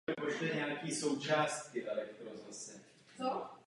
[0.09, 1.21] Reprezentoval
[2.49, 3.59] Řecko.